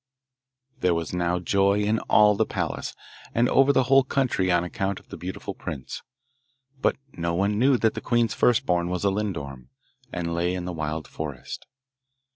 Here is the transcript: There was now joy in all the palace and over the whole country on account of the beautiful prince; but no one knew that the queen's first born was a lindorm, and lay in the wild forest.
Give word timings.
There 0.79 0.95
was 0.95 1.13
now 1.13 1.37
joy 1.37 1.81
in 1.81 1.99
all 2.09 2.33
the 2.33 2.43
palace 2.47 2.95
and 3.35 3.47
over 3.47 3.71
the 3.71 3.83
whole 3.83 4.03
country 4.03 4.51
on 4.51 4.63
account 4.63 4.99
of 4.99 5.09
the 5.09 5.15
beautiful 5.15 5.53
prince; 5.53 6.01
but 6.81 6.95
no 7.13 7.35
one 7.35 7.59
knew 7.59 7.77
that 7.77 7.93
the 7.93 8.01
queen's 8.01 8.33
first 8.33 8.65
born 8.65 8.89
was 8.89 9.05
a 9.05 9.11
lindorm, 9.11 9.69
and 10.11 10.33
lay 10.33 10.55
in 10.55 10.65
the 10.65 10.73
wild 10.73 11.07
forest. 11.07 11.67